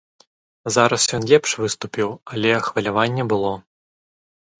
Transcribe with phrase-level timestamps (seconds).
[0.77, 3.53] Зараз ён лепш выступіў, але хваляванне было.